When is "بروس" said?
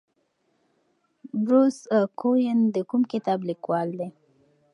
1.43-1.77